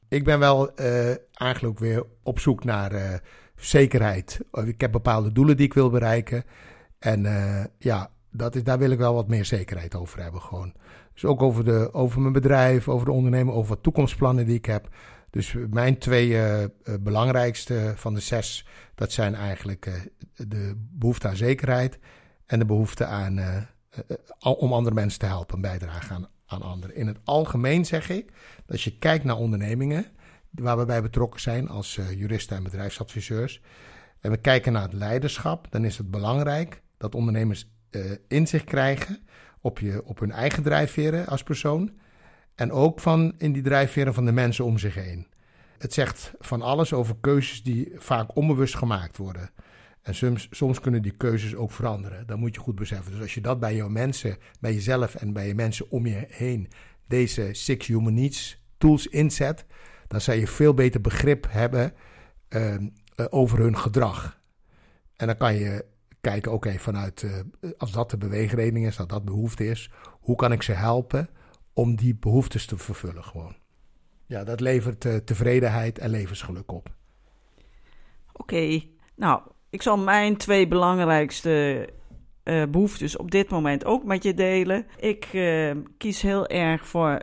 Ik 0.08 0.24
ben 0.24 0.38
wel 0.38 0.74
eigenlijk 0.74 1.64
ook 1.64 1.78
weer 1.78 2.04
op 2.22 2.38
zoek 2.38 2.64
naar 2.64 3.22
zekerheid. 3.56 4.40
Ik 4.64 4.80
heb 4.80 4.92
bepaalde 4.92 5.32
doelen 5.32 5.56
die 5.56 5.66
ik 5.66 5.74
wil 5.74 5.90
bereiken. 5.90 6.44
En 6.98 7.22
ja, 7.78 8.10
dat 8.30 8.54
is, 8.54 8.64
daar 8.64 8.78
wil 8.78 8.90
ik 8.90 8.98
wel 8.98 9.14
wat 9.14 9.28
meer 9.28 9.44
zekerheid 9.44 9.94
over 9.94 10.22
hebben 10.22 10.40
gewoon. 10.40 10.72
Dus 11.12 11.24
ook 11.24 11.42
over, 11.42 11.64
de, 11.64 11.88
over 11.92 12.20
mijn 12.20 12.32
bedrijf, 12.32 12.88
over 12.88 13.06
de 13.06 13.12
ondernemer, 13.12 13.54
over 13.54 13.68
wat 13.68 13.82
toekomstplannen 13.82 14.46
die 14.46 14.56
ik 14.56 14.64
heb. 14.64 14.88
Dus 15.30 15.56
mijn 15.70 15.98
twee 15.98 16.38
belangrijkste 17.00 17.92
van 17.96 18.14
de 18.14 18.20
zes, 18.20 18.66
dat 18.94 19.12
zijn 19.12 19.34
eigenlijk 19.34 20.10
de 20.34 20.74
behoefte 20.76 21.28
aan 21.28 21.36
zekerheid 21.36 21.98
en 22.46 22.58
de 22.58 22.64
behoefte 22.64 23.04
aan, 23.04 23.40
om 24.40 24.72
andere 24.72 24.94
mensen 24.94 25.20
te 25.20 25.26
helpen, 25.26 25.60
bijdragen 25.60 26.14
aan, 26.14 26.28
In 26.92 27.06
het 27.06 27.18
algemeen 27.24 27.84
zeg 27.84 28.08
ik, 28.10 28.32
dat 28.56 28.70
als 28.70 28.84
je 28.84 28.98
kijkt 28.98 29.24
naar 29.24 29.36
ondernemingen 29.36 30.06
waar 30.50 30.78
we 30.78 30.84
bij 30.84 31.02
betrokken 31.02 31.40
zijn 31.40 31.68
als 31.68 31.94
juristen 31.94 32.56
en 32.56 32.62
bedrijfsadviseurs, 32.62 33.60
en 34.20 34.30
we 34.30 34.36
kijken 34.36 34.72
naar 34.72 34.82
het 34.82 34.92
leiderschap, 34.92 35.70
dan 35.70 35.84
is 35.84 35.98
het 35.98 36.10
belangrijk 36.10 36.82
dat 36.96 37.14
ondernemers 37.14 37.70
inzicht 38.28 38.64
krijgen 38.64 39.18
op, 39.60 39.78
je, 39.78 40.04
op 40.04 40.18
hun 40.18 40.32
eigen 40.32 40.62
drijfveren 40.62 41.26
als 41.26 41.42
persoon 41.42 41.92
en 42.54 42.72
ook 42.72 43.00
van 43.00 43.34
in 43.38 43.52
die 43.52 43.62
drijfveren 43.62 44.14
van 44.14 44.24
de 44.24 44.32
mensen 44.32 44.64
om 44.64 44.78
zich 44.78 44.94
heen. 44.94 45.26
Het 45.78 45.92
zegt 45.92 46.32
van 46.38 46.62
alles 46.62 46.92
over 46.92 47.16
keuzes 47.20 47.62
die 47.62 47.92
vaak 47.94 48.36
onbewust 48.36 48.76
gemaakt 48.76 49.16
worden. 49.16 49.50
En 50.08 50.14
soms, 50.14 50.48
soms 50.50 50.80
kunnen 50.80 51.02
die 51.02 51.16
keuzes 51.16 51.54
ook 51.54 51.72
veranderen. 51.72 52.26
Dat 52.26 52.38
moet 52.38 52.54
je 52.54 52.60
goed 52.60 52.74
beseffen. 52.74 53.12
Dus 53.12 53.20
als 53.20 53.34
je 53.34 53.40
dat 53.40 53.60
bij 53.60 53.74
jouw 53.74 53.88
mensen, 53.88 54.36
bij 54.60 54.74
jezelf 54.74 55.14
en 55.14 55.32
bij 55.32 55.46
je 55.46 55.54
mensen 55.54 55.90
om 55.90 56.06
je 56.06 56.26
heen, 56.28 56.68
deze 57.06 57.48
Six 57.52 57.86
Human 57.86 58.14
Needs 58.14 58.62
tools 58.78 59.06
inzet, 59.06 59.64
dan 60.06 60.20
zal 60.20 60.34
je 60.34 60.46
veel 60.46 60.74
beter 60.74 61.00
begrip 61.00 61.46
hebben 61.50 61.92
uh, 62.48 62.76
over 63.28 63.58
hun 63.58 63.76
gedrag. 63.76 64.40
En 65.16 65.26
dan 65.26 65.36
kan 65.36 65.54
je 65.54 65.84
kijken, 66.20 66.52
oké, 66.52 66.78
vanuit, 66.78 67.22
uh, 67.22 67.32
als 67.78 67.92
dat 67.92 68.10
de 68.10 68.16
beweegreden 68.16 68.82
is, 68.82 68.96
dat 68.96 69.08
dat 69.08 69.24
behoefte 69.24 69.66
is, 69.66 69.90
hoe 70.20 70.36
kan 70.36 70.52
ik 70.52 70.62
ze 70.62 70.72
helpen 70.72 71.28
om 71.72 71.96
die 71.96 72.14
behoeftes 72.14 72.66
te 72.66 72.78
vervullen 72.78 73.24
gewoon. 73.24 73.56
Ja, 74.26 74.44
dat 74.44 74.60
levert 74.60 75.04
uh, 75.04 75.16
tevredenheid 75.16 75.98
en 75.98 76.10
levensgeluk 76.10 76.72
op. 76.72 76.94
Oké, 78.32 78.80
nou, 79.14 79.42
ik 79.70 79.82
zal 79.82 79.98
mijn 79.98 80.36
twee 80.36 80.68
belangrijkste 80.68 81.88
uh, 82.44 82.62
behoeftes 82.70 83.16
op 83.16 83.30
dit 83.30 83.50
moment 83.50 83.84
ook 83.84 84.04
met 84.04 84.22
je 84.22 84.34
delen. 84.34 84.86
Ik 84.98 85.32
uh, 85.32 85.70
kies 85.96 86.22
heel 86.22 86.46
erg 86.46 86.86
voor 86.86 87.22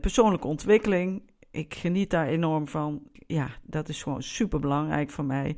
persoonlijke 0.00 0.46
ontwikkeling. 0.46 1.22
Ik 1.50 1.74
geniet 1.74 2.10
daar 2.10 2.26
enorm 2.26 2.68
van. 2.68 3.02
Ja, 3.26 3.48
dat 3.62 3.88
is 3.88 4.02
gewoon 4.02 4.22
super 4.22 4.60
belangrijk 4.60 5.10
voor 5.10 5.24
mij. 5.24 5.56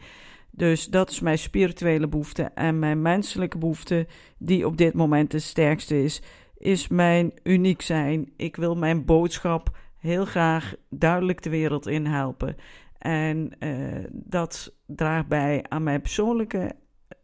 Dus 0.50 0.86
dat 0.86 1.10
is 1.10 1.20
mijn 1.20 1.38
spirituele 1.38 2.08
behoefte. 2.08 2.42
En 2.42 2.78
mijn 2.78 3.02
menselijke 3.02 3.58
behoefte, 3.58 4.06
die 4.38 4.66
op 4.66 4.76
dit 4.76 4.94
moment 4.94 5.30
de 5.30 5.38
sterkste 5.38 6.02
is, 6.02 6.22
is 6.56 6.88
mijn 6.88 7.32
uniek 7.42 7.82
zijn. 7.82 8.32
Ik 8.36 8.56
wil 8.56 8.74
mijn 8.74 9.04
boodschap 9.04 9.76
heel 9.98 10.24
graag 10.24 10.74
duidelijk 10.88 11.42
de 11.42 11.50
wereld 11.50 11.86
in 11.86 12.06
helpen. 12.06 12.56
En 13.00 13.52
uh, 13.59 14.04
dat 14.11 14.75
draagt 14.87 15.28
bij 15.28 15.64
aan 15.69 15.83
mijn 15.83 16.00
persoonlijke 16.00 16.73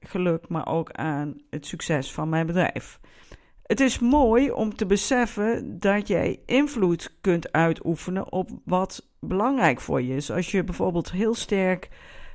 geluk, 0.00 0.48
maar 0.48 0.66
ook 0.66 0.92
aan 0.92 1.36
het 1.50 1.66
succes 1.66 2.12
van 2.12 2.28
mijn 2.28 2.46
bedrijf. 2.46 3.00
Het 3.62 3.80
is 3.80 3.98
mooi 3.98 4.50
om 4.50 4.74
te 4.74 4.86
beseffen 4.86 5.80
dat 5.80 6.08
jij 6.08 6.40
invloed 6.46 7.16
kunt 7.20 7.52
uitoefenen 7.52 8.32
op 8.32 8.50
wat 8.64 9.08
belangrijk 9.20 9.80
voor 9.80 10.02
je 10.02 10.14
is. 10.14 10.30
Als 10.30 10.50
je 10.50 10.64
bijvoorbeeld 10.64 11.12
heel 11.12 11.34
sterk 11.34 11.88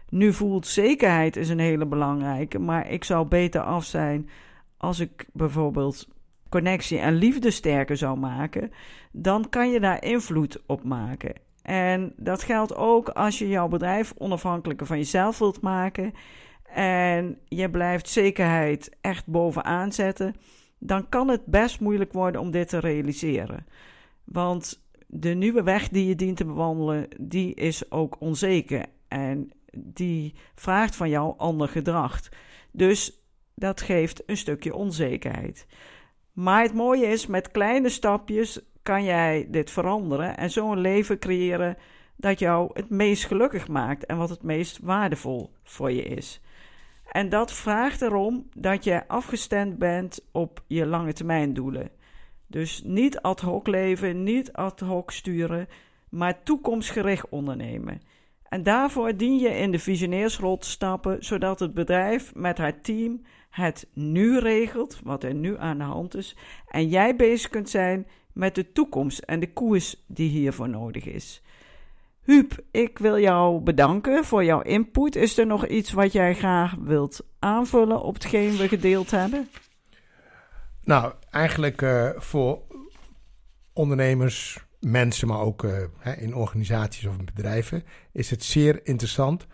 nu 0.10 0.34
voelt, 0.34 0.68
zekerheid 0.68 1.36
is 1.36 1.50
een 1.50 1.60
hele 1.60 1.86
belangrijke, 1.86 2.60
maar 2.60 2.90
ik 2.90 3.04
zou 3.04 3.28
beter 3.28 3.62
af 3.62 3.86
zijn 3.86 4.30
als 4.78 5.00
ik 5.00 5.26
bijvoorbeeld 5.34 6.08
connectie 6.50 7.00
en 7.00 7.14
liefde 7.14 7.52
sterker 7.52 7.98
zou 7.98 8.18
maken, 8.18 8.72
dan 9.12 9.50
kan 9.50 9.72
je 9.72 9.80
daar 9.80 10.04
invloed 10.04 10.64
op 10.66 10.84
maken. 10.84 11.34
En 11.62 12.14
dat 12.18 12.44
geldt 12.44 12.76
ook 12.76 13.10
als 13.10 13.40
je 13.40 13.48
jouw 13.48 13.68
bedrijf 13.68 14.14
onafhankelijker 14.18 14.88
van 14.88 14.98
jezelf 14.98 15.38
wilt 15.38 15.62
maken 15.62 16.14
en 16.74 17.38
je 17.48 17.70
blijft 17.70 18.10
zekerheid 18.10 18.98
echt 19.02 19.28
bovenaan 19.28 19.92
zetten, 19.92 20.36
dan 20.78 21.10
kan 21.10 21.28
het 21.28 21.46
best 21.46 21.80
moeilijk 21.80 22.14
worden 22.14 22.42
om 22.42 22.52
dit 22.52 22.70
te 22.70 22.80
realiseren. 22.80 23.66
Want 24.24 24.86
de 25.08 25.30
nieuwe 25.34 25.64
weg 25.64 25.90
die 25.90 26.08
je 26.08 26.16
dient 26.16 26.38
te 26.38 26.46
bewandelen, 26.46 27.08
die 27.20 27.54
is 27.54 27.92
ook 27.92 28.16
onzeker 28.20 28.86
en 29.08 29.52
die 29.78 30.36
vraagt 30.56 30.96
van 30.96 31.10
jou 31.10 31.34
ander 31.38 31.68
gedrag. 31.68 32.20
Dus 32.72 33.24
dat 33.56 33.82
geeft 33.82 34.24
een 34.26 34.38
stukje 34.38 34.76
onzekerheid. 34.76 35.66
Maar 36.34 36.62
het 36.64 36.74
mooie 36.74 37.06
is, 37.06 37.28
met 37.28 37.52
kleine 37.52 37.90
stapjes 37.90 38.71
kan 38.84 39.04
jij 39.04 39.48
dit 39.50 39.72
veranderen 39.72 40.38
en 40.38 40.52
zo 40.52 40.72
een 40.72 40.80
leven 40.80 41.20
creëren 41.20 41.78
dat 42.16 42.40
jou 42.40 42.70
het 42.74 42.90
meest 42.90 43.26
gelukkig 43.26 43.68
maakt 43.68 44.06
en 44.06 44.18
wat 44.18 44.30
het 44.30 44.44
meest 44.44 44.80
waardevol 44.80 45.54
voor 45.64 45.92
je 45.92 46.04
is. 46.04 46.42
En 47.12 47.30
dat 47.30 47.54
vraagt 47.54 48.02
erom 48.02 48.50
dat 48.56 48.84
je 48.84 49.08
afgestemd 49.08 49.78
bent 49.78 50.26
op 50.32 50.64
je 50.68 50.86
lange 50.86 51.14
termijn 51.14 51.54
doelen. 51.54 51.90
Dus 52.48 52.82
niet 52.86 53.22
ad 53.22 53.42
hoc 53.42 53.68
leven, 53.68 54.24
niet 54.24 54.54
ad 54.54 54.80
hoc 54.80 55.12
sturen, 55.12 55.68
maar 56.10 56.44
toekomstgericht 56.44 57.30
ondernemen. 57.30 58.02
En 58.50 58.64
daarvoor 58.64 59.18
dien 59.18 59.40
je 59.40 59.50
in 59.50 59.72
de 59.72 59.80
visionairsrol 59.80 60.58
te 60.58 60.70
stappen, 60.70 61.24
zodat 61.24 61.60
het 61.60 61.74
bedrijf 61.74 62.36
met 62.36 62.58
haar 62.58 62.82
team 62.82 63.22
het 63.50 63.88
nu 63.94 64.40
regelt, 64.40 65.00
wat 65.04 65.24
er 65.24 65.34
nu 65.34 65.58
aan 65.58 65.78
de 65.78 65.84
hand 65.84 66.16
is, 66.16 66.36
en 66.68 66.88
jij 66.88 67.16
bezig 67.16 67.50
kunt 67.50 67.70
zijn 67.70 68.08
met 68.34 68.56
de 68.56 68.72
toekomst 68.72 69.20
en 69.20 69.40
de 69.40 69.54
koers 69.54 70.04
die 70.08 70.30
hiervoor 70.30 70.70
nodig 70.70 71.06
is. 71.06 71.42
Huub, 72.22 72.64
ik 72.72 72.98
wil 72.98 73.20
jou 73.20 73.62
bedanken 73.62 74.26
voor 74.26 74.44
jouw 74.44 74.62
input. 74.62 75.16
Is 75.16 75.38
er 75.38 75.46
nog 75.46 75.68
iets 75.68 75.92
wat 75.92 76.12
jij 76.12 76.36
graag 76.36 76.76
wilt 76.80 77.26
aanvullen 77.40 78.02
op 78.02 78.14
hetgeen 78.14 78.58
we 78.58 78.68
gedeeld 78.68 79.12
hebben? 79.12 79.50
Nou, 80.84 81.14
eigenlijk 81.30 81.82
uh, 81.82 82.10
voor 82.16 82.62
ondernemers, 83.74 84.66
mensen, 84.80 85.28
maar 85.28 85.40
ook 85.40 85.64
uh, 85.64 85.84
in 86.18 86.36
organisaties 86.36 87.06
of 87.06 87.18
bedrijven, 87.24 87.84
is 88.12 88.30
het 88.30 88.44
zeer 88.44 88.80
interessant 88.84 89.48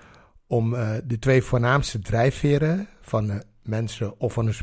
om 0.48 0.74
uh, 0.74 0.96
de 1.04 1.20
twee 1.20 1.42
voornaamste 1.42 2.00
drijfveren 2.00 2.88
van 3.02 3.44
mensen 3.64 4.20
of 4.20 4.34
van 4.34 4.48
een 4.48 4.54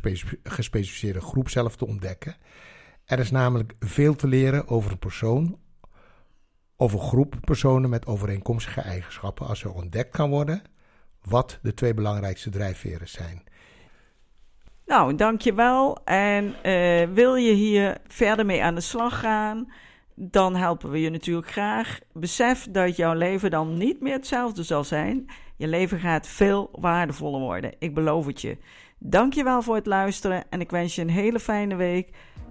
gespecificeerde 0.42 1.20
groep 1.20 1.48
zelf 1.48 1.76
te 1.76 1.86
ontdekken. 1.86 2.36
Er 3.04 3.18
is 3.18 3.30
namelijk 3.30 3.74
veel 3.78 4.16
te 4.16 4.26
leren 4.26 4.68
over 4.68 4.90
een 4.90 4.98
persoon 4.98 5.58
of 6.76 6.92
een 6.92 7.00
groep 7.00 7.36
personen 7.40 7.90
met 7.90 8.06
overeenkomstige 8.06 8.80
eigenschappen 8.80 9.46
als 9.46 9.62
er 9.62 9.72
ontdekt 9.72 10.10
kan 10.10 10.30
worden 10.30 10.62
wat 11.22 11.58
de 11.62 11.74
twee 11.74 11.94
belangrijkste 11.94 12.50
drijfveren 12.50 13.08
zijn. 13.08 13.42
Nou, 14.86 15.14
dankjewel. 15.14 16.04
En 16.04 16.44
uh, 16.44 17.14
wil 17.14 17.34
je 17.34 17.52
hier 17.52 17.98
verder 18.06 18.46
mee 18.46 18.62
aan 18.62 18.74
de 18.74 18.80
slag 18.80 19.20
gaan, 19.20 19.72
dan 20.14 20.56
helpen 20.56 20.90
we 20.90 21.00
je 21.00 21.10
natuurlijk 21.10 21.50
graag. 21.50 21.98
Besef 22.12 22.66
dat 22.70 22.96
jouw 22.96 23.14
leven 23.14 23.50
dan 23.50 23.78
niet 23.78 24.00
meer 24.00 24.12
hetzelfde 24.12 24.62
zal 24.62 24.84
zijn. 24.84 25.26
Je 25.56 25.66
leven 25.66 25.98
gaat 25.98 26.26
veel 26.26 26.68
waardevoller 26.72 27.40
worden. 27.40 27.74
Ik 27.78 27.94
beloof 27.94 28.26
het 28.26 28.40
je. 28.40 28.58
Dankjewel 28.98 29.62
voor 29.62 29.74
het 29.74 29.86
luisteren 29.86 30.44
en 30.50 30.60
ik 30.60 30.70
wens 30.70 30.94
je 30.94 31.02
een 31.02 31.10
hele 31.10 31.40
fijne 31.40 31.74
week. 31.74 32.10